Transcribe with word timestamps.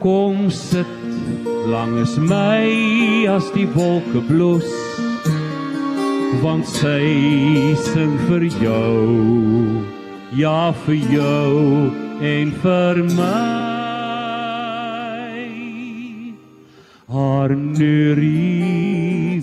kom 0.00 0.50
sit 0.50 0.86
langs 1.66 2.16
my 2.18 3.26
as 3.36 3.50
die 3.54 3.68
wolke 3.76 4.22
bloes 4.28 4.70
want 6.42 6.66
sy 6.66 7.74
sing 7.90 8.18
vir 8.28 8.48
jou 8.62 9.88
ja 10.38 10.70
vir 10.84 10.96
jou 11.10 11.90
en 12.20 12.50
vir 12.62 13.04
my. 13.16 13.66
Haar 17.08 17.56
neurie 17.56 19.40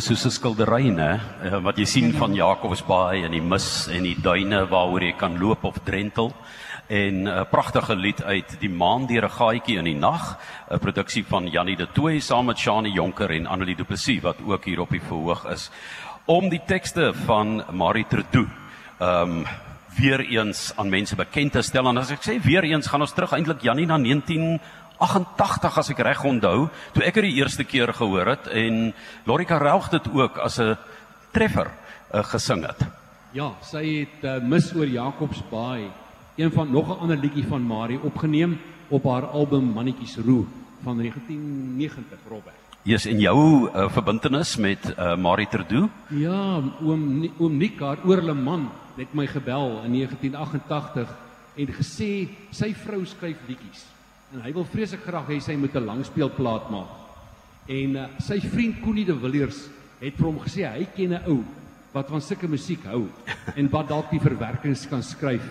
Dis 0.00 0.06
soos 0.08 0.24
'n 0.24 0.30
skildery, 0.30 0.88
né? 0.88 1.20
Eh, 1.44 1.60
Wat 1.60 1.76
jy 1.76 1.84
sien 1.84 2.12
van 2.14 2.32
Jakobsbaai 2.32 3.22
en 3.22 3.32
die 3.32 3.42
mis 3.42 3.86
en 3.88 4.02
die 4.02 4.16
duine 4.16 4.66
waaroor 4.66 5.02
jy 5.02 5.12
kan 5.12 5.38
loop 5.38 5.64
of 5.64 5.78
drentel. 5.84 6.32
En 6.88 7.28
'n 7.28 7.46
pragtige 7.50 7.94
lied 7.94 8.22
uit 8.22 8.60
Die 8.60 8.70
maan 8.70 9.06
deur 9.06 9.24
'n 9.24 9.30
gaatjie 9.30 9.76
in 9.76 9.84
die 9.84 9.94
nag, 9.94 10.38
'n 10.70 10.78
produksie 10.78 11.22
van 11.26 11.46
Jannie 11.50 11.76
de 11.76 11.86
Tooy 11.92 12.18
saam 12.18 12.46
met 12.46 12.58
Shani 12.58 12.90
Jonker 12.92 13.30
en 13.30 13.46
Annelie 13.46 13.76
Du 13.76 13.84
Plessis 13.84 14.22
wat 14.22 14.36
ook 14.46 14.64
hier 14.64 14.80
op 14.80 14.90
die 14.90 15.02
verhoog 15.02 15.44
is. 15.52 15.70
Om 16.24 16.48
die 16.48 16.62
tekste 16.66 17.12
van 17.26 17.62
Marie 17.70 18.06
Trudeau 18.08 18.48
ehm 19.00 19.30
um, 19.30 19.46
weer 19.98 20.20
eens 20.20 20.72
aan 20.76 20.88
mense 20.88 21.16
bekend 21.16 21.52
te 21.52 21.62
stel 21.62 21.88
en 21.88 21.98
as 21.98 22.10
ek 22.10 22.22
sê 22.22 22.40
weer 22.42 22.64
eens 22.64 22.86
gaan 22.86 23.00
ons 23.00 23.12
terug 23.12 23.32
eintlik 23.32 23.62
Jannie 23.62 23.86
na 23.86 23.98
1988 25.00 25.78
as 25.80 25.90
ek 25.94 26.02
reg 26.04 26.24
onthou, 26.28 26.68
toe 26.92 27.04
ek 27.08 27.16
dit 27.16 27.30
die 27.30 27.38
eerste 27.40 27.64
keer 27.64 27.88
gehoor 27.96 28.34
het 28.34 28.50
en 28.52 28.92
Lorika 29.24 29.56
Relg 29.56 29.88
dit 29.88 30.06
ook 30.12 30.36
as 30.38 30.60
'n 30.60 30.76
treffer 31.32 31.70
uh, 32.12 32.22
gesing 32.24 32.66
het. 32.66 32.84
Ja, 33.32 33.54
sy 33.62 34.04
het 34.04 34.24
uh, 34.24 34.42
Mis 34.42 34.74
oor 34.74 34.86
Jakobsbaai, 34.86 35.88
een 36.36 36.52
van 36.52 36.70
nog 36.70 36.88
'n 36.88 37.00
ander 37.00 37.16
liedjie 37.16 37.46
van 37.46 37.62
Marie 37.62 38.00
opgeneem 38.02 38.60
op 38.88 39.04
haar 39.04 39.26
album 39.26 39.72
Mannetjies 39.72 40.16
Roer 40.16 40.46
van 40.82 40.96
1990 40.96 42.18
Robert. 42.28 42.56
Yes, 42.82 43.06
en 43.06 43.20
jou 43.20 43.68
uh, 43.68 43.88
verbintenis 43.88 44.56
met 44.56 44.94
uh, 44.98 45.16
Marie 45.16 45.48
Trudeau? 45.48 45.88
Ja, 46.08 46.60
oom 46.82 47.30
oom 47.38 47.56
Nick 47.56 47.80
haar 47.80 47.98
oorleman 48.04 48.68
het 48.96 49.14
my 49.14 49.26
gebel 49.26 49.80
in 49.84 49.92
1988 49.92 51.08
en 51.56 51.66
gesê 51.66 52.28
sy 52.50 52.74
vrou 52.74 53.04
skryf 53.04 53.36
liedjies 53.46 53.86
en 54.30 54.44
hy 54.44 54.52
wil 54.54 54.66
vreeslik 54.70 55.02
graag 55.02 55.26
hê 55.32 55.40
sy 55.42 55.56
moet 55.58 55.74
'n 55.74 55.86
langspeelplaat 55.86 56.70
maak. 56.70 56.90
En 57.66 57.96
uh, 57.96 58.06
sy 58.22 58.38
vriend 58.40 58.80
Connie 58.82 59.04
de 59.04 59.14
Villiers 59.14 59.66
het 60.00 60.14
vir 60.14 60.26
hom 60.26 60.38
gesê 60.38 60.62
hy 60.70 60.86
ken 60.94 61.14
'n 61.14 61.26
ou 61.26 61.42
wat 61.92 62.08
van 62.08 62.20
sulke 62.20 62.46
musiek 62.46 62.84
hou 62.84 63.08
en 63.58 63.70
wat 63.70 63.88
dalk 63.88 64.10
die 64.10 64.22
verwerkings 64.22 64.86
kan 64.86 65.02
skryf 65.02 65.42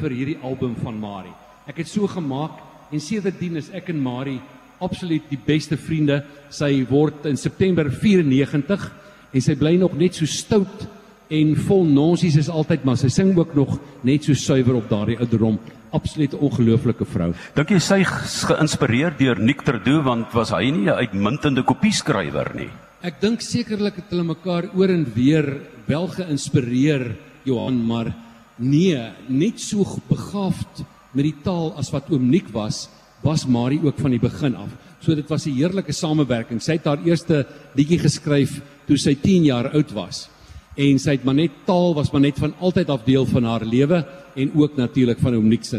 vir 0.00 0.10
hierdie 0.10 0.42
album 0.42 0.74
van 0.74 0.98
Marie. 0.98 1.34
Ek 1.66 1.78
het 1.78 1.88
so 1.88 2.06
gemaak 2.06 2.58
en 2.90 3.00
sedertdien 3.00 3.56
is 3.56 3.70
ek 3.70 3.90
en 3.90 4.02
Marie 4.02 4.40
absoluut 4.80 5.22
die 5.30 5.38
beste 5.38 5.76
vriende. 5.76 6.24
Sy 6.50 6.84
word 6.90 7.26
in 7.26 7.36
September 7.36 7.86
94 7.88 8.90
en 9.32 9.40
sy 9.40 9.54
bly 9.54 9.76
nog 9.78 9.94
net 9.94 10.14
so 10.14 10.26
stout 10.26 10.88
en 11.30 11.54
vol 11.54 11.84
nonsies 11.86 12.36
is 12.36 12.50
altyd 12.50 12.84
maar 12.84 12.98
sy 12.98 13.08
sing 13.08 13.30
ook 13.38 13.54
nog 13.54 13.78
net 14.02 14.24
so 14.24 14.34
suiwer 14.34 14.74
op 14.74 14.90
daardie 14.90 15.18
ouderdom. 15.18 15.58
Absoluut 15.94 16.34
ongelooflike 16.34 17.06
vrou. 17.06 17.30
Dink 17.54 17.70
jy 17.70 17.78
sy 17.78 18.00
is 18.02 18.40
geïnspireer 18.48 19.14
deur 19.18 19.38
Nick 19.38 19.62
Trudeau 19.62 20.02
want 20.02 20.32
was 20.34 20.50
hy 20.50 20.70
nie 20.70 20.90
'n 20.90 20.98
uitmuntende 20.98 21.62
kopieskrywer 21.62 22.54
nie? 22.54 22.70
Ek 23.02 23.20
dink 23.20 23.40
sekerlik 23.40 23.96
het 23.96 24.10
hulle 24.10 24.24
mekaar 24.24 24.70
oor 24.74 24.90
en 24.90 25.04
weer 25.14 25.60
wel 25.86 26.06
geïnspireer 26.08 27.16
Johan, 27.44 27.86
maar 27.86 28.14
nee, 28.58 28.98
net 29.28 29.60
so 29.60 29.84
begaafd 30.08 30.84
met 31.12 31.24
die 31.24 31.42
taal 31.44 31.74
as 31.78 31.92
wat 31.92 32.10
oom 32.10 32.30
Nick 32.30 32.48
was, 32.52 32.88
was 33.22 33.46
Marie 33.46 33.80
ook 33.84 33.98
van 34.00 34.10
die 34.10 34.20
begin 34.20 34.56
af. 34.56 34.70
So 35.00 35.14
dit 35.14 35.28
was 35.28 35.46
'n 35.46 35.54
heerlike 35.54 35.92
samewerking. 35.92 36.60
Sy 36.60 36.72
het 36.72 36.84
haar 36.84 37.04
eerste 37.04 37.46
liedjie 37.74 37.98
geskryf 37.98 38.60
toe 38.86 38.96
sy 38.96 39.14
10 39.14 39.44
jaar 39.44 39.70
oud 39.72 39.92
was. 39.92 40.28
En 40.74 40.98
sy 40.98 41.14
het 41.14 41.24
maar 41.26 41.36
net 41.38 41.52
taal 41.68 41.92
was 41.94 42.10
maar 42.10 42.24
net 42.24 42.38
van 42.42 42.54
altyd 42.58 42.88
af 42.90 43.04
deel 43.06 43.26
van 43.30 43.44
haar 43.46 43.64
lewe 43.64 44.00
en 44.34 44.50
ook 44.54 44.76
natuurlik 44.76 45.20
van 45.22 45.34
oom 45.34 45.48
Nick 45.48 45.64
se. 45.64 45.78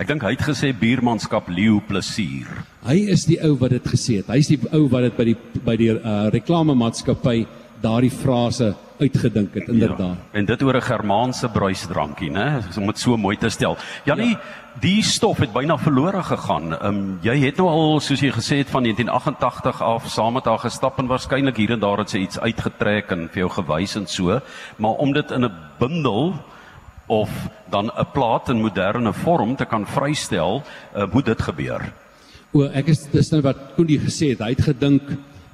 Ek 0.00 0.08
dink 0.08 0.24
hy 0.24 0.32
het 0.34 0.44
gesê 0.44 0.72
buurmanskap 0.76 1.48
leeu 1.52 1.80
plesier. 1.88 2.48
Hy 2.84 2.96
is 3.12 3.26
die 3.28 3.38
ou 3.44 3.54
wat 3.60 3.74
dit 3.76 3.90
gesê 3.92 4.20
het. 4.20 4.30
Hy's 4.32 4.48
die 4.48 4.60
ou 4.72 4.86
wat 4.92 5.08
dit 5.08 5.18
by 5.18 5.26
die 5.28 5.36
by 5.64 5.76
die 5.80 5.90
uh, 5.92 6.28
reklamemaatskappy 6.32 7.44
daardie 7.82 8.10
frase 8.10 8.72
uitgedink 9.02 9.54
het 9.54 9.68
inderdaad. 9.68 10.16
Ja, 10.16 10.38
en 10.38 10.44
dit 10.44 10.62
oor 10.62 10.76
'n 10.76 10.82
Germaanse 10.82 11.48
bruisdrankie, 11.48 12.30
né? 12.30 12.62
Om 12.76 12.86
dit 12.86 12.98
so 12.98 13.16
mooi 13.16 13.36
te 13.36 13.48
stel. 13.48 13.76
Janie, 14.04 14.30
ja. 14.30 14.40
die 14.80 15.02
stof 15.02 15.38
het 15.38 15.52
byna 15.52 15.78
verlore 15.78 16.22
gegaan. 16.22 16.72
Ehm 16.72 16.86
um, 16.86 17.18
jy 17.22 17.36
het 17.38 17.56
nou 17.56 17.68
al 17.68 18.00
soos 18.00 18.20
jy 18.20 18.30
gesê 18.30 18.56
het 18.56 18.70
van 18.70 18.82
1988 18.82 19.82
af 19.82 20.08
saam 20.08 20.32
met 20.32 20.44
haar 20.44 20.58
gestap 20.58 20.98
en 20.98 21.06
waarskynlik 21.06 21.56
hier 21.56 21.70
en 21.70 21.80
daar 21.80 21.98
het 21.98 22.10
sy 22.10 22.18
iets 22.18 22.38
uitgetrek 22.38 23.10
en 23.10 23.28
vir 23.28 23.38
jou 23.38 23.50
gewys 23.50 23.96
en 23.96 24.06
so, 24.06 24.40
maar 24.76 24.94
om 24.98 25.12
dit 25.12 25.30
in 25.30 25.44
'n 25.44 25.52
bundel 25.78 26.34
of 27.06 27.30
dan 27.70 27.90
'n 27.98 28.06
plaat 28.12 28.48
in 28.48 28.60
moderne 28.60 29.12
vorm 29.12 29.56
te 29.56 29.64
kan 29.64 29.86
vrystel, 29.86 30.62
uh, 30.96 31.04
moet 31.12 31.24
dit 31.24 31.42
gebeur. 31.42 31.92
O, 32.52 32.62
ek 32.62 32.86
is 32.86 33.06
dis 33.10 33.30
nou 33.30 33.40
wat 33.42 33.56
Koenie 33.76 33.98
gesê 33.98 34.28
het. 34.28 34.38
Hy 34.38 34.48
het 34.48 34.62
gedink 34.62 35.02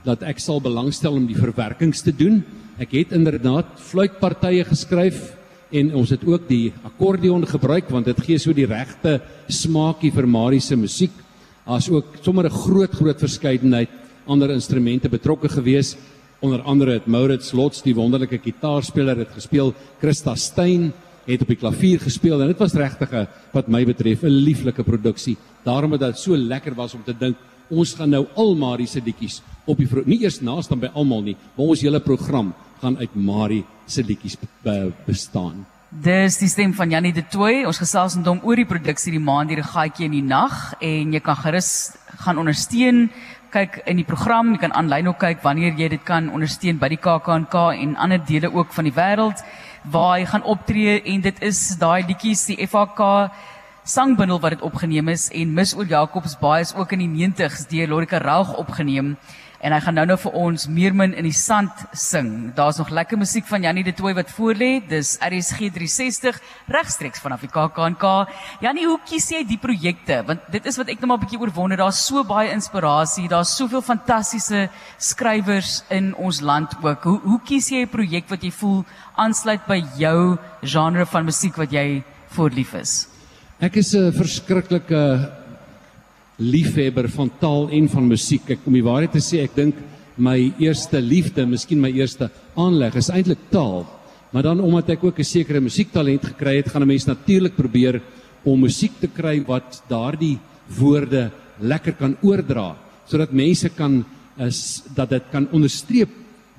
dat 0.05 0.23
ek 0.23 0.39
sal 0.39 0.61
belangstel 0.61 1.17
om 1.19 1.27
die 1.27 1.39
verwerkings 1.39 2.03
te 2.03 2.13
doen. 2.13 2.43
Ek 2.79 2.93
het 2.95 3.13
inderdaad 3.13 3.79
fluitpartye 3.83 4.65
geskryf 4.65 5.35
en 5.71 5.95
ons 5.95 6.11
het 6.11 6.25
ook 6.25 6.47
die 6.49 6.73
akkordeon 6.87 7.45
gebruik 7.47 7.91
want 7.93 8.09
dit 8.09 8.21
gee 8.25 8.39
so 8.39 8.53
die 8.57 8.69
regte 8.69 9.19
smaakie 9.49 10.13
vir 10.15 10.27
Marie 10.27 10.61
se 10.61 10.77
musiek. 10.77 11.13
Daar's 11.67 11.91
ook 11.91 12.23
sommer 12.23 12.47
'n 12.47 12.61
groot 12.65 12.93
groot 12.93 13.21
verskeidenheid 13.21 13.91
ander 14.27 14.51
instrumente 14.51 15.09
betrokke 15.09 15.49
gewees. 15.49 15.97
Onder 16.41 16.63
andere 16.63 16.93
het 16.93 17.07
Maurits 17.07 17.53
Lots 17.53 17.83
die 17.83 17.95
wonderlike 17.95 18.39
kitaarspeler 18.39 19.17
het 19.17 19.33
gespeel, 19.35 19.75
Christa 20.01 20.35
Steyn 20.35 20.93
het 21.27 21.43
op 21.43 21.49
die 21.49 21.61
klavier 21.61 22.01
gespeel 22.01 22.41
en 22.41 22.49
dit 22.49 22.59
was 22.59 22.75
regtig 22.75 23.13
'n 23.13 23.29
wat 23.53 23.69
my 23.69 23.85
betref 23.85 24.23
'n 24.23 24.45
lieflike 24.45 24.83
produksie. 24.83 25.37
Daarom 25.65 25.93
het 25.93 26.01
dit 26.01 26.19
so 26.19 26.37
lekker 26.37 26.75
was 26.75 26.95
om 26.95 27.03
te 27.05 27.15
dink 27.19 27.37
ons 27.71 27.95
gaan 27.95 28.11
nou 28.11 28.27
al 28.35 28.55
Marie 28.55 28.87
se 28.87 29.01
liedjies 29.01 29.43
op 29.69 29.79
die 29.79 29.89
nie 30.07 30.23
eers 30.23 30.41
naas 30.41 30.69
dan 30.69 30.81
by 30.81 30.91
almal 30.95 31.23
nie, 31.23 31.37
maar 31.57 31.75
ons 31.75 31.83
hele 31.85 32.01
program 32.01 32.55
gaan 32.81 32.97
uit 32.97 33.15
Marie 33.15 33.65
se 33.87 34.03
liedjies 34.03 34.39
be 34.65 34.93
bestaan. 35.07 35.67
Dis 35.89 36.37
die 36.37 36.51
stem 36.53 36.75
van 36.77 36.91
Jannie 36.91 37.15
de 37.17 37.23
Tooy. 37.25 37.65
Ons 37.65 37.81
gesels 37.81 38.19
met 38.19 38.27
hom 38.29 38.43
oor 38.45 38.61
die 38.61 38.69
produksie 38.69 39.15
Die 39.15 39.21
Maan 39.21 39.49
deur 39.49 39.65
'n 39.65 39.73
gaatjie 39.73 40.05
in 40.05 40.13
die 40.13 40.23
nag 40.23 40.75
en 40.81 41.13
jy 41.13 41.21
kan 41.21 41.37
gerus 41.37 41.97
gaan 42.19 42.39
ondersteun 42.39 43.11
kyk 43.51 43.83
in 43.87 43.97
die 43.97 44.05
program, 44.05 44.53
jy 44.53 44.59
kan 44.59 44.75
aanlyn 44.77 45.09
ook 45.09 45.19
kyk 45.23 45.43
wanneer 45.43 45.73
jy 45.79 45.89
dit 45.89 46.05
kan 46.05 46.29
ondersteun 46.29 46.79
by 46.79 46.89
die 46.93 47.01
KAKNK 47.01 47.55
en 47.81 47.97
ander 47.97 48.19
dele 48.19 48.53
ook 48.53 48.73
van 48.77 48.85
die 48.85 48.93
wêreld 48.93 49.43
waar 49.89 50.19
hy 50.19 50.27
gaan 50.29 50.45
optree 50.45 51.01
en 51.15 51.23
dit 51.25 51.43
is 51.43 51.77
daai 51.81 52.05
liedjies 52.09 52.45
die 52.51 52.67
FHK 52.67 53.31
sangbundel 53.89 54.41
wat 54.41 54.53
dit 54.53 54.63
opgeneem 54.67 55.09
is 55.09 55.31
en 55.33 55.53
Mis 55.57 55.73
oor 55.77 55.87
Jakobsbaai 55.89 56.61
is 56.61 56.75
ook 56.77 56.91
in 56.93 57.07
die 57.07 57.13
90s 57.29 57.65
deur 57.71 57.89
Lorika 57.89 58.19
Raug 58.21 58.51
opgeneem 58.61 59.15
en 59.65 59.73
hy 59.73 59.79
gaan 59.83 59.97
nou 59.97 60.05
nou 60.07 60.17
vir 60.21 60.37
ons 60.39 60.67
Meermin 60.71 61.15
in 61.17 61.27
die 61.27 61.35
sand 61.35 61.81
sing. 61.97 62.53
Daar's 62.55 62.79
nog 62.79 62.93
lekker 62.95 63.19
musiek 63.19 63.47
van 63.49 63.65
Jannie 63.65 63.83
de 63.87 63.95
Tooy 63.97 64.13
wat 64.15 64.31
voorlê. 64.37 64.69
Dis 64.87 65.17
RSG 65.25 65.73
360 65.75 66.39
regstreeks 66.71 67.25
vanaf 67.25 67.43
die 67.43 67.51
KAKNK. 67.51 68.05
Jannie, 68.63 68.87
hoe 68.87 69.01
kies 69.09 69.31
jy 69.33 69.43
die 69.49 69.59
projekte? 69.59 70.21
Want 70.29 70.47
dit 70.53 70.69
is 70.69 70.79
wat 70.79 70.93
ek 70.93 71.01
net 71.01 71.09
maar 71.09 71.19
'n 71.19 71.25
bietjie 71.25 71.41
oorwonder. 71.41 71.81
Daar's 71.81 72.05
so 72.05 72.23
baie 72.23 72.53
inspirasie, 72.53 73.29
daar's 73.29 73.57
soveel 73.57 73.83
fantastiese 73.83 74.69
skrywers 74.99 75.83
in 75.91 76.15
ons 76.15 76.41
land 76.41 76.77
ook. 76.83 77.03
Hoe 77.03 77.21
hoe 77.25 77.41
kies 77.41 77.71
jy 77.71 77.83
'n 77.83 77.89
projek 77.89 78.29
wat 78.29 78.43
jy 78.43 78.51
voel 78.51 78.85
aansluit 79.17 79.67
by 79.67 79.83
jou 79.97 80.39
genre 80.63 81.07
van 81.07 81.25
musiek 81.25 81.57
wat 81.57 81.73
jy 81.73 82.05
voorlief 82.29 82.75
is? 82.75 83.18
Ek 83.59 83.75
is 83.75 83.91
'n 83.93 84.13
verskriklike 84.15 85.31
liefhebber 86.39 87.09
van 87.11 87.29
taal 87.41 87.69
en 87.75 87.89
van 87.89 88.07
musiek. 88.07 88.51
Ek 88.51 88.61
om 88.65 88.73
die 88.73 88.85
waarheid 88.87 89.11
te 89.11 89.19
sê, 89.19 89.43
ek 89.43 89.57
dink 89.57 89.75
my 90.17 90.55
eerste 90.61 91.01
liefde, 91.01 91.45
miskien 91.45 91.81
my 91.81 91.91
eerste 91.91 92.31
aanleg 92.55 92.95
is 92.95 93.11
eintlik 93.11 93.51
taal. 93.51 93.85
Maar 94.31 94.43
dan 94.43 94.61
omdat 94.61 94.91
ek 94.91 95.03
ook 95.03 95.19
'n 95.19 95.25
sekere 95.25 95.61
musiektalent 95.61 96.23
gekry 96.23 96.57
het, 96.59 96.69
gaan 96.69 96.83
'n 96.83 96.87
mens 96.87 97.07
natuurlik 97.07 97.57
probeer 97.57 98.01
om 98.45 98.61
musiek 98.61 98.93
te 99.01 99.09
kry 99.09 99.45
wat 99.45 99.83
daardie 99.89 100.39
woorde 100.79 101.33
lekker 101.61 101.95
kan 101.95 102.17
oordra 102.23 102.77
sodat 103.09 103.33
mense 103.33 103.69
kan 103.71 104.05
is 104.39 104.85
dat 104.95 105.11
dit 105.11 105.23
kan 105.33 105.49
onderstreep 105.51 106.11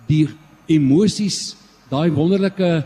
die 0.08 0.28
emosies, 0.68 1.56
daai 1.90 2.12
wonderlike 2.12 2.84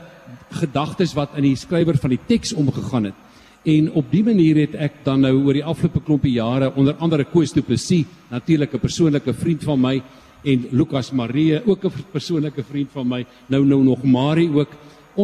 gedagtes 0.52 1.16
wat 1.16 1.36
in 1.36 1.44
die 1.44 1.56
skrywer 1.56 1.98
van 1.98 2.10
die 2.10 2.20
teks 2.28 2.54
omgegaan 2.54 3.06
het 3.06 3.23
En 3.64 3.92
op 3.96 4.10
die 4.12 4.24
manier 4.24 4.58
het 4.66 4.74
ek 4.76 4.96
dan 5.06 5.22
nou 5.24 5.38
oor 5.38 5.56
die 5.56 5.64
afgelope 5.64 6.02
klompie 6.04 6.34
jare 6.36 6.74
onder 6.76 6.98
andere 7.00 7.24
Koos 7.32 7.54
Du 7.56 7.62
Plessis, 7.64 8.04
natuurlik 8.30 8.74
'n 8.74 8.80
persoonlike 8.80 9.34
vriend 9.34 9.64
van 9.64 9.80
my 9.80 10.02
en 10.44 10.66
Lukas 10.72 11.12
Marie, 11.12 11.66
ook 11.66 11.86
'n 11.86 11.92
persoonlike 12.12 12.64
vriend 12.64 12.90
van 12.92 13.08
my, 13.08 13.26
nou 13.48 13.66
nou 13.66 13.84
nog 13.84 14.04
Marie 14.04 14.50
ook. 14.50 14.70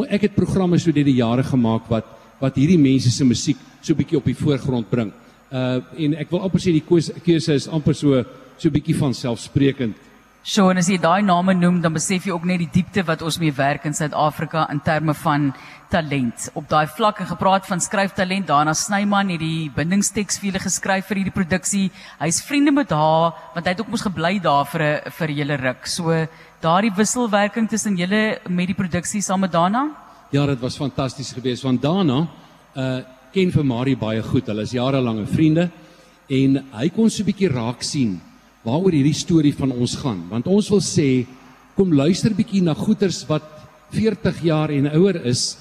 Ek 0.10 0.22
het 0.22 0.36
programme 0.36 0.78
so 0.78 0.92
deur 0.92 1.04
die 1.04 1.16
jare 1.16 1.44
gemaak 1.44 1.90
wat 1.90 2.06
wat 2.40 2.56
hierdie 2.56 2.80
mense 2.80 3.12
se 3.12 3.26
musiek 3.26 3.58
so 3.82 3.94
bietjie 3.94 4.18
op 4.18 4.26
die 4.26 4.36
voorgrond 4.36 4.90
bring. 4.90 5.12
Uh 5.52 5.82
en 5.98 6.14
ek 6.14 6.30
wil 6.32 6.40
amper 6.40 6.60
sê 6.60 6.72
die 6.72 6.84
keuse 7.24 7.54
is 7.54 7.68
amper 7.68 7.94
so 7.94 8.24
so 8.58 8.70
bietjie 8.70 8.96
van 8.96 9.14
selfsprekend 9.14 9.96
So 10.50 10.72
en 10.72 10.80
as 10.82 10.88
jy 10.90 10.96
daai 10.98 11.22
name 11.22 11.54
noem, 11.54 11.76
dan 11.78 11.94
besef 11.94 12.24
jy 12.26 12.32
ook 12.34 12.46
net 12.50 12.58
die 12.64 12.72
diepte 12.80 13.04
wat 13.06 13.22
ons 13.22 13.36
mee 13.38 13.54
werk 13.54 13.84
in 13.86 13.94
Suid-Afrika 13.94 14.64
in 14.74 14.80
terme 14.82 15.14
van 15.14 15.44
talent. 15.94 16.48
Op 16.58 16.66
daai 16.72 16.88
vlak 16.90 17.20
en 17.22 17.28
gepraat 17.30 17.68
van 17.70 17.84
skryftalent, 17.86 18.48
daarna 18.50 18.74
Snyman 18.74 19.30
het 19.30 19.44
die 19.44 19.68
bindingsteks 19.76 20.40
vir 20.42 20.48
julle 20.50 20.62
geskryf 20.64 21.06
vir 21.06 21.20
hierdie 21.20 21.34
produksie. 21.36 21.84
Hy's 22.18 22.40
vriende 22.48 22.74
met 22.74 22.90
haar 22.90 23.36
want 23.54 23.62
hy 23.62 23.76
het 23.76 23.84
ook 23.84 23.92
mos 23.94 24.06
gebly 24.08 24.40
daar 24.42 24.66
vir 24.72 24.82
'n 24.82 25.12
vir 25.20 25.30
julle 25.30 25.58
ruk. 25.58 25.86
So 25.86 26.28
daardie 26.66 26.96
wisselwerking 26.98 27.70
tussen 27.70 27.96
julle 27.96 28.40
met 28.50 28.68
die 28.68 28.80
produksie 28.82 29.22
saam 29.22 29.42
met 29.42 29.52
Dana? 29.52 29.86
Ja, 30.32 30.48
dit 30.48 30.60
was 30.60 30.78
fantasties 30.78 31.32
geweest 31.32 31.64
want 31.64 31.82
Dana 31.82 32.28
uh 32.76 33.02
ken 33.32 33.52
vir 33.52 33.64
Marie 33.64 33.98
baie 33.98 34.24
goed. 34.24 34.48
Hulle 34.48 34.62
is 34.62 34.72
jarelange 34.72 35.28
vriende 35.28 35.70
en 36.28 36.66
hy 36.74 36.90
kon 36.90 37.10
so 37.10 37.22
'n 37.22 37.26
bietjie 37.26 37.54
raak 37.54 37.84
sien 37.84 38.29
waaroor 38.66 38.96
hierdie 38.96 39.16
storie 39.18 39.54
van 39.56 39.72
ons 39.72 39.96
gaan? 40.02 40.22
Want 40.32 40.50
ons 40.52 40.70
wil 40.74 40.82
sê 40.84 41.26
kom 41.78 41.94
luister 41.96 42.36
bietjie 42.36 42.62
na 42.64 42.76
goeters 42.76 43.22
wat 43.30 43.46
40 43.96 44.42
jaar 44.46 44.74
en 44.74 44.90
ouer 44.92 45.22
is 45.30 45.56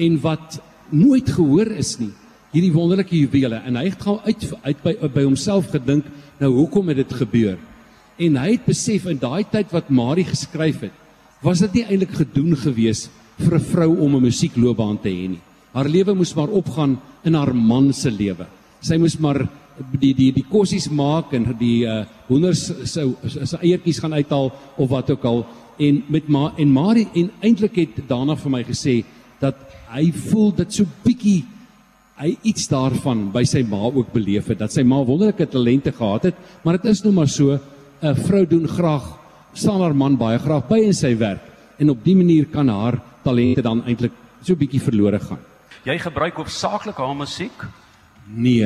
en 0.00 0.18
wat 0.22 0.58
nooit 0.92 1.28
gehoor 1.32 1.72
is 1.80 1.96
nie. 2.00 2.12
Hierdie 2.52 2.72
wonderlike 2.74 3.16
juwele. 3.16 3.62
En 3.64 3.78
hy 3.80 3.86
het 3.88 4.04
gou 4.04 4.18
uit 4.26 4.48
uit 4.62 4.82
by 4.84 4.94
by 5.08 5.24
homself 5.24 5.70
gedink 5.72 6.08
nou 6.42 6.52
hoekom 6.58 6.92
het 6.92 7.00
dit 7.00 7.14
gebeur? 7.22 7.58
En 8.20 8.36
hy 8.36 8.48
het 8.52 8.66
besef 8.68 9.08
in 9.08 9.20
daai 9.20 9.44
tyd 9.48 9.72
wat 9.72 9.90
Marie 9.90 10.26
geskryf 10.28 10.84
het 10.88 10.98
was 11.42 11.58
dit 11.58 11.80
nie 11.80 11.86
eintlik 11.88 12.12
gedoen 12.14 12.54
gewees 12.54 13.08
vir 13.40 13.54
'n 13.58 13.66
vrou 13.72 13.90
om 13.98 14.14
'n 14.16 14.22
musiekloopbaan 14.22 14.98
te 15.02 15.08
hê 15.08 15.28
nie. 15.28 15.42
Haar 15.74 15.88
lewe 15.88 16.14
moes 16.14 16.36
maar 16.36 16.48
opgaan 16.48 17.00
in 17.24 17.34
haar 17.34 17.54
man 17.54 17.92
se 17.92 18.10
lewe 18.10 18.46
sy 18.82 18.98
moes 18.98 19.16
maar 19.22 19.44
die 20.00 20.12
die 20.14 20.30
die 20.32 20.44
kossies 20.48 20.88
maak 20.90 21.32
en 21.36 21.48
die 21.58 21.84
uh 21.88 22.04
hoenders 22.28 22.64
sou 22.88 23.12
se 23.28 23.58
eiertjies 23.58 23.98
gaan 24.00 24.14
uithaal 24.16 24.52
of 24.76 24.88
wat 24.88 25.10
ook 25.10 25.24
al. 25.24 25.42
En 25.78 26.02
met 26.08 26.28
ma 26.28 26.52
en 26.56 26.72
Marie 26.72 27.08
en 27.14 27.30
eintlik 27.42 27.76
het 27.76 27.98
daarna 28.08 28.36
vir 28.36 28.50
my 28.50 28.62
gesê 28.64 29.02
dat 29.40 29.58
hy 29.92 30.10
voel 30.30 30.52
dit 30.62 30.72
so 30.72 30.86
bietjie 31.04 31.42
hy 32.22 32.36
iets 32.48 32.68
daarvan 32.70 33.26
by 33.34 33.42
sy 33.44 33.64
ma 33.66 33.82
ook 33.90 34.12
beleef 34.14 34.48
het. 34.48 34.58
Dat 34.58 34.72
sy 34.72 34.84
ma 34.86 35.02
wonderlike 35.04 35.46
talente 35.50 35.92
gehad 35.92 36.30
het 36.30 36.36
maar 36.64 36.78
dit 36.78 36.90
is 36.92 37.04
nou 37.04 37.12
maar 37.12 37.28
so 37.28 37.58
'n 38.02 38.14
vrou 38.14 38.46
doen 38.46 38.68
graag 38.68 39.18
staan 39.52 39.80
haar 39.80 39.94
man 39.94 40.16
baie 40.16 40.38
graag 40.38 40.68
by 40.68 40.78
in 40.78 40.94
sy 40.94 41.16
werk 41.18 41.42
en 41.78 41.90
op 41.90 42.04
dië 42.04 42.16
manier 42.16 42.46
kan 42.46 42.68
haar 42.68 43.00
talente 43.24 43.62
dan 43.62 43.82
eintlik 43.84 44.12
so 44.42 44.54
bietjie 44.54 44.80
verlore 44.80 45.18
gaan. 45.18 45.38
Jy 45.84 45.98
gebruik 45.98 46.34
hoofsaaklik 46.34 46.96
haar 46.96 47.16
musiek 47.16 47.64
Nee, 48.32 48.64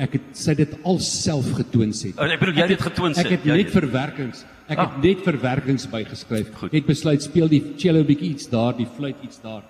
ek 0.00 0.16
het 0.16 0.28
sy 0.38 0.54
dit 0.56 0.74
alself 0.88 1.50
getoon 1.58 1.92
sê. 1.92 2.14
Oh, 2.16 2.24
ek 2.24 2.40
bedoel 2.40 2.54
jy 2.56 2.64
het 2.64 2.72
dit 2.72 2.84
getoon 2.86 3.16
sê. 3.16 3.24
Ek 3.24 3.34
het 3.36 3.48
net 3.50 3.72
verwerkings. 3.74 4.44
Ek 4.64 4.78
het 4.78 4.94
ah. 4.94 5.00
net 5.02 5.24
verwerkings 5.26 5.84
bygeskryf. 5.92 6.52
Goed. 6.56 6.72
Het 6.72 6.86
besluit 6.88 7.24
speel 7.24 7.50
die 7.52 7.60
cello 7.80 8.04
bietjie 8.08 8.30
iets 8.32 8.48
daar, 8.52 8.72
die 8.78 8.88
fluit 8.96 9.20
iets 9.26 9.42
daar. 9.44 9.64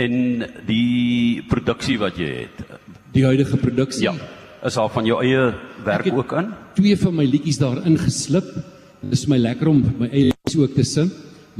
En 0.00 0.46
die 0.66 1.44
produksie 1.50 1.98
wat 2.00 2.16
jy 2.18 2.30
het. 2.44 2.62
Die 3.14 3.26
huidige 3.26 3.60
produksie. 3.60 4.08
Ja. 4.08 4.14
Is 4.64 4.78
al 4.80 4.88
van 4.88 5.04
jou 5.04 5.18
eie 5.20 5.50
werk 5.84 6.08
ook 6.08 6.32
in? 6.40 6.48
Twee 6.78 6.96
van 6.96 7.14
my 7.18 7.26
liedjies 7.28 7.60
daarin 7.60 7.98
geslip. 8.00 8.48
Dit 9.02 9.18
is 9.18 9.26
my 9.28 9.36
lekker 9.36 9.68
om 9.68 9.82
my 10.00 10.08
eie 10.08 10.30
liedjies 10.30 10.56
ook 10.62 10.72
te 10.78 10.86
sing, 10.88 11.10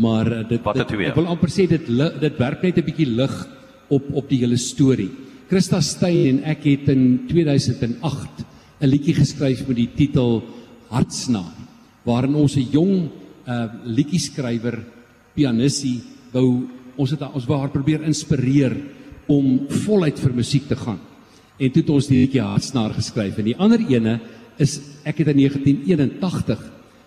maar 0.01 0.31
eh, 0.33 0.41
dit, 0.49 0.71
dit 0.81 0.95
ek 1.11 1.19
wil 1.19 1.29
amper 1.29 1.53
sê 1.53 1.67
dit 1.69 1.85
dit 2.23 2.41
werk 2.41 2.65
net 2.65 2.81
'n 2.81 2.87
bietjie 2.89 3.11
lig 3.13 3.35
op 3.93 4.09
op 4.23 4.29
die 4.33 4.41
hele 4.41 4.57
storie. 4.57 5.11
Christa 5.45 5.81
Steyn 5.85 6.39
en 6.39 6.45
ek 6.49 6.63
het 6.65 6.89
in 6.95 7.27
2008 7.29 8.45
'n 8.81 8.89
liedjie 8.89 9.15
geskryf 9.15 9.67
met 9.69 9.77
die 9.77 9.91
titel 9.97 10.43
Hartsnaar 10.89 11.57
waarin 12.05 12.35
ons 12.35 12.57
'n 12.57 12.71
jong 12.73 13.11
uh 13.47 13.69
liedjieskrywer 13.85 14.85
pianissie 15.35 16.01
wou 16.33 16.67
ons 16.97 17.11
het 17.11 17.23
ons 17.23 17.47
wou 17.47 17.59
haar 17.59 17.71
probeer 17.71 18.03
inspireer 18.03 18.77
om 19.27 19.69
voluit 19.69 20.19
vir 20.19 20.33
musiek 20.35 20.69
te 20.69 20.77
gaan. 20.77 21.01
En 21.59 21.71
toe 21.71 21.83
het 21.83 21.91
ons 21.91 22.07
die 22.07 22.21
liedjie 22.21 22.43
Hartsnaar 22.43 22.95
geskryf 22.95 23.39
en 23.39 23.45
die 23.45 23.59
ander 23.59 23.81
ene 23.81 24.21
is 24.59 24.81
ek 25.05 25.19
het 25.19 25.29
in 25.29 25.37
1981 25.37 26.61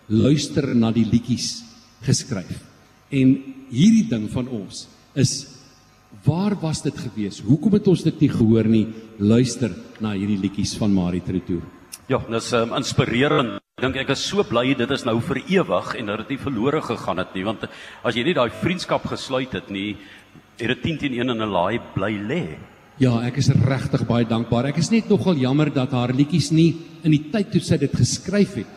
luister 0.10 0.76
na 0.76 0.92
die 0.92 1.06
liedjies 1.06 1.64
geskryf. 2.02 2.62
En 3.10 3.38
hierdie 3.70 4.08
ding 4.10 4.30
van 4.30 4.48
ons 4.48 4.88
is 5.16 5.57
Waar 6.24 6.56
was 6.62 6.82
dit 6.82 6.96
gewees? 6.96 7.42
Hoekom 7.44 7.74
het 7.76 7.88
ons 7.92 8.04
dit 8.06 8.22
nie 8.24 8.30
gehoor 8.32 8.68
nie? 8.68 8.86
Luister 9.20 9.74
na 10.04 10.14
hierdie 10.16 10.40
liedjies 10.40 10.78
van 10.80 10.94
Marie 10.96 11.22
Tretour. 11.24 11.66
Ja, 12.08 12.22
dit 12.24 12.38
is 12.40 12.54
um, 12.56 12.72
inspirerend. 12.78 13.58
Ek 13.78 13.84
dink 13.84 14.00
ek 14.02 14.14
is 14.16 14.24
so 14.24 14.42
bly 14.48 14.72
dit 14.78 14.92
is 14.96 15.04
nou 15.06 15.18
vir 15.22 15.42
ewig 15.44 15.92
en 16.00 16.08
dat 16.10 16.24
dit 16.24 16.34
nie 16.34 16.42
verlore 16.42 16.80
gegaan 16.82 17.20
het 17.22 17.36
nie, 17.36 17.44
want 17.46 17.68
as 17.68 18.16
jy 18.16 18.24
nie 18.26 18.34
daai 18.38 18.50
vriendskap 18.64 19.04
gesluit 19.12 19.54
het 19.54 19.68
nie, 19.70 19.92
het 20.58 20.72
dit 20.72 20.82
10 20.88 21.02
teen 21.04 21.18
1 21.20 21.36
in 21.36 21.44
'n 21.44 21.52
laai 21.52 21.78
bly 21.94 22.14
lê. 22.16 22.58
Ja, 22.98 23.20
ek 23.28 23.38
is 23.38 23.52
regtig 23.52 24.08
baie 24.08 24.26
dankbaar. 24.26 24.66
Ek 24.66 24.78
is 24.78 24.90
net 24.90 25.10
nogal 25.10 25.36
jammer 25.36 25.70
dat 25.70 25.92
haar 25.92 26.14
liedjies 26.14 26.52
nie 26.52 26.76
in 27.04 27.12
die 27.12 27.30
tyd 27.32 27.52
toe 27.52 27.62
sy 27.62 27.78
dit 27.78 27.92
geskryf 27.92 28.56
het 28.56 28.74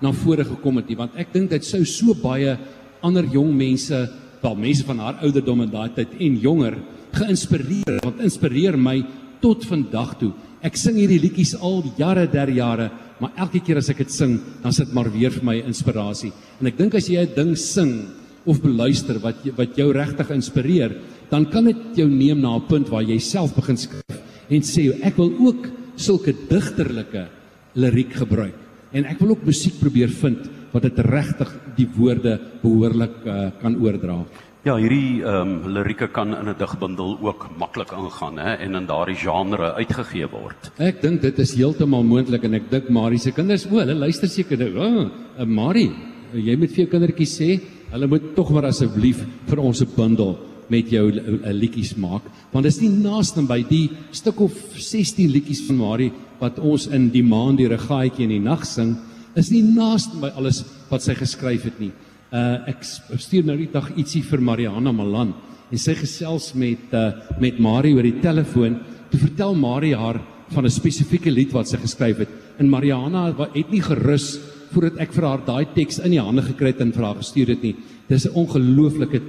na 0.00 0.12
vore 0.12 0.44
gekom 0.44 0.76
het 0.76 0.88
nie, 0.88 0.96
want 0.96 1.16
ek 1.16 1.32
dink 1.32 1.50
dit 1.50 1.64
sou 1.64 1.84
so 1.84 2.14
baie 2.14 2.58
ander 3.02 3.24
jong 3.24 3.50
mense 3.56 4.08
wel 4.44 4.56
mense 4.60 4.84
van 4.84 5.00
haar 5.00 5.20
ouderdom 5.24 5.64
in 5.64 5.72
daai 5.72 5.90
tyd 5.96 6.16
en 6.20 6.40
jonger 6.42 6.76
geïnspireer 7.14 8.00
want 8.04 8.20
inspireer 8.24 8.76
my 8.76 8.98
tot 9.40 9.64
vandag 9.68 10.16
toe. 10.20 10.32
Ek 10.64 10.76
sing 10.80 10.96
hierdie 10.96 11.20
liedjies 11.20 11.54
al 11.60 11.82
jare 11.98 12.24
der 12.30 12.50
jare, 12.52 12.88
maar 13.20 13.34
elke 13.44 13.60
keer 13.64 13.78
as 13.82 13.90
ek 13.92 14.00
dit 14.04 14.12
sing, 14.12 14.38
dan 14.62 14.72
sit 14.72 14.92
maar 14.96 15.10
weer 15.12 15.32
vir 15.34 15.44
my 15.44 15.58
inspirasie. 15.60 16.32
En 16.60 16.70
ek 16.70 16.78
dink 16.78 16.94
as 16.96 17.08
jy 17.08 17.20
'n 17.20 17.34
ding 17.36 17.56
sing 17.56 18.08
of 18.46 18.62
beluister 18.62 19.18
wat 19.20 19.44
wat 19.56 19.76
jou 19.76 19.92
regtig 19.92 20.30
inspireer, 20.30 20.96
dan 21.30 21.46
kan 21.46 21.64
dit 21.64 21.76
jou 21.96 22.08
neem 22.08 22.40
na 22.40 22.56
'n 22.56 22.68
punt 22.68 22.88
waar 22.88 23.02
jy 23.02 23.18
self 23.18 23.54
begin 23.54 23.76
skryf 23.76 24.20
en 24.50 24.62
sê 24.62 24.92
ek 25.02 25.16
wil 25.16 25.32
ook 25.46 25.68
sulke 25.96 26.32
digterlike 26.32 27.28
liriek 27.74 28.12
gebruik. 28.12 28.54
En 28.92 29.04
ek 29.04 29.18
wil 29.20 29.34
ook 29.34 29.46
musiek 29.46 29.78
probeer 29.80 30.08
vind 30.08 30.38
wat 30.74 30.82
dit 30.82 30.98
regtig 31.06 31.52
die 31.76 31.86
woorde 31.94 32.34
behoorlik 32.62 33.22
uh, 33.24 33.46
kan 33.60 33.78
oordra. 33.78 34.18
Ja, 34.64 34.78
hierdie 34.80 35.20
ehm 35.20 35.50
um, 35.60 35.72
lirieke 35.76 36.06
kan 36.08 36.32
in 36.32 36.48
'n 36.48 36.56
digbundel 36.58 37.18
ook 37.20 37.50
maklik 37.58 37.92
ingaan 37.92 38.38
hè 38.38 38.54
en 38.64 38.74
in 38.74 38.86
daardie 38.86 39.16
genre 39.16 39.74
uitgegee 39.74 40.26
word. 40.32 40.72
Ek 40.78 41.02
dink 41.02 41.20
dit 41.20 41.38
is 41.38 41.54
heeltemal 41.54 42.02
moontlik 42.02 42.44
en 42.44 42.54
ek 42.54 42.70
dink 42.70 42.88
Marie 42.88 43.18
se 43.18 43.30
kinders 43.30 43.66
o, 43.66 43.76
hulle 43.76 43.94
luister 43.94 44.28
seker 44.28 44.58
nou. 44.58 44.72
O, 44.78 45.10
oh, 45.38 45.46
Marie, 45.46 45.92
jy 46.32 46.56
moet 46.56 46.70
vir 46.70 46.84
jou 46.84 46.90
kindertjies 46.90 47.36
sê, 47.38 47.60
hulle 47.92 48.06
moet 48.06 48.34
tog 48.34 48.50
maar 48.50 48.64
asseblief 48.64 49.20
vir 49.46 49.58
ons 49.58 49.82
'n 49.82 49.94
bundel 49.96 50.38
met 50.70 50.88
jou 50.90 51.10
liedjies 51.52 51.96
maak, 51.96 52.22
want 52.52 52.64
dit 52.64 52.72
is 52.72 52.80
nie 52.80 53.02
naaste 53.04 53.42
by 53.42 53.62
die 53.68 53.90
stuk 54.12 54.40
of 54.40 54.52
16 54.72 55.30
liedjies 55.30 55.66
van 55.66 55.76
Marie 55.76 56.12
wat 56.40 56.58
ons 56.58 56.86
in 56.86 57.10
die 57.10 57.22
maand 57.22 57.58
die 57.58 57.68
regaatjie 57.68 58.24
in 58.24 58.30
die 58.30 58.48
nag 58.48 58.64
sing 58.64 58.96
is 59.36 59.50
nie 59.50 59.62
naaste 59.62 60.18
by 60.22 60.30
alles 60.38 60.62
wat 60.90 61.02
sy 61.02 61.14
geskryf 61.18 61.66
het 61.68 61.80
nie. 61.82 61.92
Uh 62.34 62.70
ek 62.70 62.84
stuur 62.84 63.46
nou 63.46 63.56
die 63.58 63.70
dag 63.72 63.90
ietsie 63.96 64.22
vir 64.26 64.42
Mariana 64.42 64.92
Malan 64.92 65.34
en 65.70 65.80
sy 65.80 65.94
gesels 65.98 66.52
met 66.54 66.92
uh 66.94 67.10
met 67.40 67.58
Marie 67.58 67.94
oor 67.94 68.06
die 68.06 68.20
telefoon. 68.22 68.80
Toe 69.10 69.20
vertel 69.20 69.54
Marie 69.54 69.94
haar 69.96 70.20
van 70.54 70.64
'n 70.64 70.70
spesifieke 70.70 71.30
lied 71.30 71.52
wat 71.52 71.68
sy 71.68 71.76
geskryf 71.76 72.18
het. 72.18 72.28
En 72.58 72.70
Mariana 72.70 73.32
het 73.54 73.70
nie 73.70 73.82
gerus 73.82 74.38
voordat 74.72 74.98
ek 74.98 75.12
vir 75.12 75.24
haar 75.24 75.42
daai 75.46 75.66
teks 75.74 75.98
in 75.98 76.10
die 76.10 76.20
hande 76.20 76.42
gekry 76.42 76.72
het 76.74 76.80
en 76.80 76.92
vir 76.92 77.04
haar 77.04 77.16
gestuur 77.16 77.48
het 77.48 77.62
nie. 77.62 77.76
Dis 78.08 78.26
'n 78.26 78.34
ongelooflike 78.34 79.20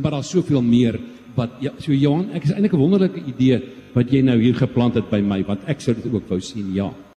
maar 0.00 0.12
daar's 0.12 0.30
soveel 0.30 0.62
meer 0.62 1.00
wat 1.34 1.50
ja, 1.60 1.70
so 1.78 1.92
Johan, 1.92 2.30
ek 2.34 2.44
is 2.44 2.52
eintlik 2.52 2.74
'n 2.74 2.78
wonderlike 2.78 3.22
idee 3.26 3.62
wat 3.94 4.10
jy 4.10 4.22
nou 4.22 4.38
hier 4.38 4.54
geplant 4.54 4.94
het 4.94 5.10
by 5.10 5.20
my 5.20 5.42
want 5.44 5.60
ek 5.66 5.80
sou 5.80 5.94
dit 5.94 6.12
ook 6.12 6.28
wou 6.28 6.40
sien. 6.40 6.74
Ja. 6.74 6.92